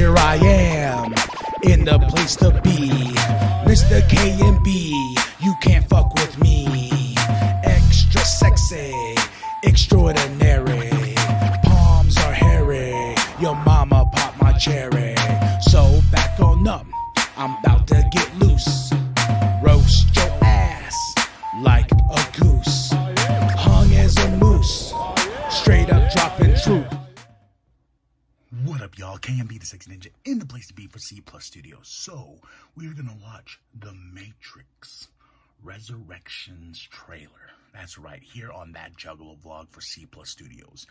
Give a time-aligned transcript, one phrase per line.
[0.00, 1.12] here I am
[1.62, 2.88] in the place to be.
[3.70, 3.96] Mr.
[4.08, 4.14] K
[4.46, 7.14] and B, you can't fuck with me.
[7.64, 8.94] Extra sexy,
[9.62, 10.90] extraordinary.
[11.64, 13.14] Palms are hairy.
[13.42, 15.14] Your mama popped my cherry.
[15.70, 16.86] So back on up,
[17.36, 17.69] I'm about
[29.20, 31.88] KMB the Sex Ninja in the place to be for C Plus Studios.
[32.04, 32.38] So,
[32.76, 35.08] we're gonna watch The Matrix
[35.62, 37.50] Resurrections trailer.
[37.74, 40.86] That's right, here on that Juggalo vlog for C Plus Studios.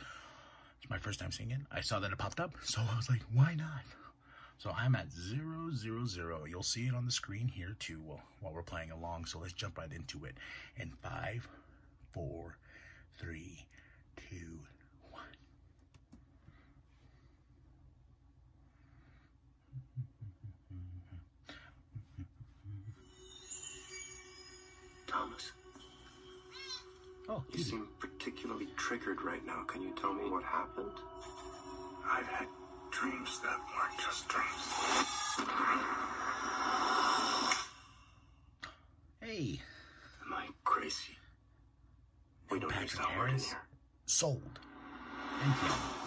[0.82, 1.60] It's my first time seeing it.
[1.72, 3.84] I saw that it popped up, so I was like, why not?
[4.60, 6.44] So I'm at zero zero zero.
[6.46, 9.26] You'll see it on the screen here too while, while we're playing along.
[9.26, 10.36] So let's jump right into it.
[10.78, 11.48] In five,
[12.14, 12.58] four,
[13.18, 13.66] three,
[14.30, 14.60] two,
[25.20, 25.52] Thomas,
[27.28, 29.64] Oh, you seem particularly triggered right now.
[29.68, 30.92] Can you tell me what happened?
[32.10, 32.48] I've had
[32.90, 34.48] dreams that weren't just dreams.
[39.22, 39.60] Hey,
[40.26, 41.18] Am I crazy?
[42.50, 43.58] We don't use Patrick that word in here.
[44.06, 44.60] sold.
[45.42, 45.99] Thank you.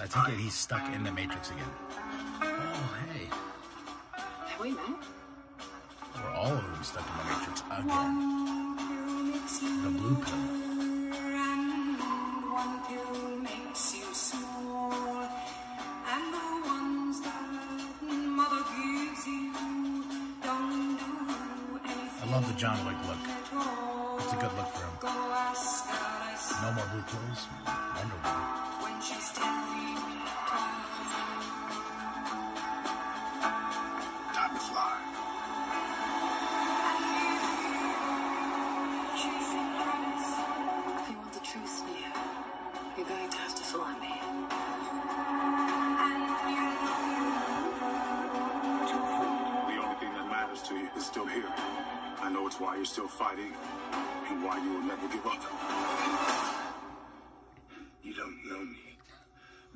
[0.00, 1.66] So I take it he's stuck in the Matrix again.
[2.40, 3.28] Oh, hey.
[4.46, 4.80] Have we met?
[6.14, 7.86] We're all of them stuck in the Matrix again.
[9.84, 10.38] The blue pill.
[22.22, 23.18] I love the John Wick look.
[24.22, 24.94] It's a good look for him.
[26.62, 27.48] No more blue pills.
[27.96, 28.69] Wonder Woman.
[29.00, 29.16] Time
[34.52, 35.00] to fly.
[40.98, 42.12] If you want the truth, Neo,
[42.98, 44.20] you're going to have to fly me.
[49.66, 51.50] The only thing that matters to you is still here.
[52.20, 53.54] I know it's why you're still fighting
[54.28, 56.59] and why you will never give up.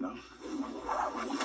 [0.04, 1.43] No?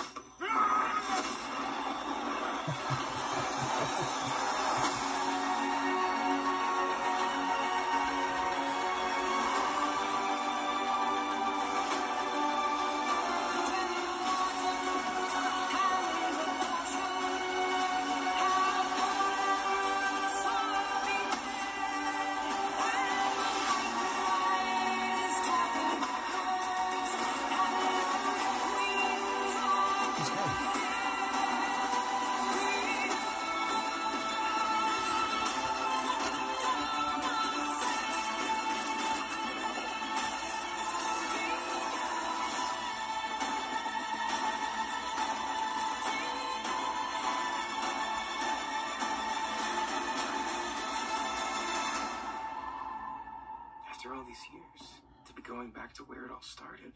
[54.30, 56.94] These years, to be going back to where it all started.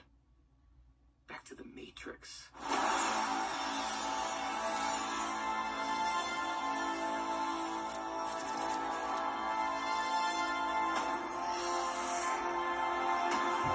[1.27, 2.43] Back to the Matrix.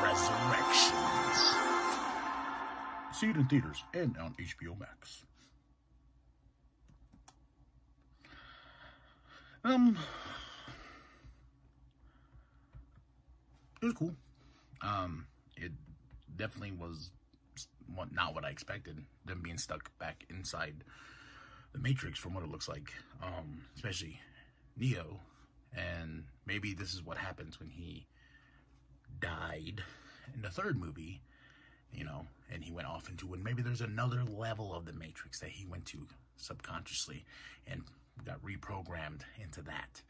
[0.04, 1.38] Resurrections.
[3.12, 5.24] See it in theaters and on HBO Max.
[9.64, 9.98] Um,
[13.88, 14.14] was cool.
[14.82, 15.26] Um,
[15.56, 15.72] it
[16.36, 17.10] definitely was
[18.12, 19.04] not what I expected.
[19.24, 20.84] Them being stuck back inside
[21.72, 22.92] the Matrix from what it looks like.
[23.22, 24.20] Um, especially
[24.76, 25.20] Neo,
[25.76, 28.06] and maybe this is what happens when he
[29.20, 29.82] died
[30.34, 31.20] in the third movie,
[31.92, 35.40] you know, and he went off into and maybe there's another level of the Matrix
[35.40, 37.24] that he went to subconsciously
[37.66, 37.82] and
[38.24, 40.02] got reprogrammed into that.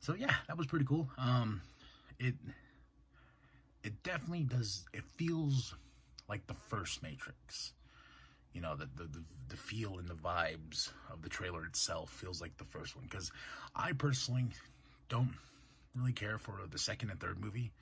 [0.00, 1.08] So yeah, that was pretty cool.
[1.18, 1.60] Um,
[2.18, 2.34] it
[3.84, 4.84] it definitely does.
[4.92, 5.74] It feels
[6.28, 7.72] like the first Matrix.
[8.52, 12.40] You know, the the the, the feel and the vibes of the trailer itself feels
[12.40, 13.30] like the first one because
[13.74, 14.46] I personally
[15.08, 15.34] don't
[15.94, 17.72] really care for the second and third movie.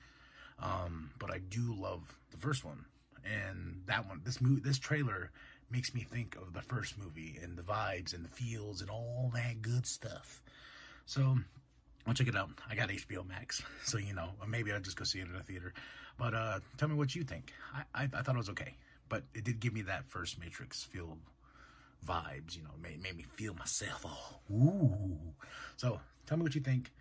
[0.59, 2.85] Um, but I do love the first one,
[3.25, 4.21] and that one.
[4.23, 5.31] This movie, this trailer
[5.71, 9.31] makes me think of the first movie and the vibes and the feels and all
[9.33, 10.43] that good stuff.
[11.05, 11.37] So
[12.07, 12.49] I'll check it out.
[12.69, 15.43] I got HBO Max, so you know, maybe I'll just go see it in a
[15.43, 15.73] theater.
[16.17, 17.53] But uh, tell me what you think.
[17.73, 18.75] I, I, I thought it was okay,
[19.09, 21.17] but it did give me that first Matrix feel
[22.05, 22.55] vibes.
[22.55, 24.05] You know, made made me feel myself.
[24.05, 25.17] Oh, ooh.
[25.77, 26.91] So tell me what you think.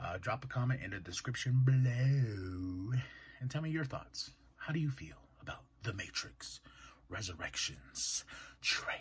[0.00, 2.92] Uh, drop a comment in the description below
[3.40, 4.30] and tell me your thoughts.
[4.56, 6.60] How do you feel about The Matrix
[7.08, 8.24] Resurrections
[8.60, 8.97] trailer?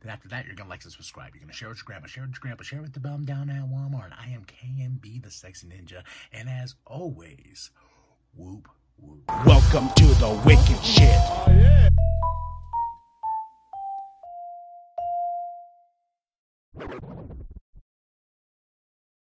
[0.00, 1.34] Then after that, you're going to like and subscribe.
[1.34, 3.24] You're going to share with your grandma, share with your grandpa, share with the bum
[3.24, 4.12] down at Walmart.
[4.18, 6.02] I am KMB, the sexy ninja.
[6.32, 7.70] And as always,
[8.34, 8.68] whoop,
[8.98, 9.22] whoop.
[9.44, 11.47] Welcome to the wicked shit.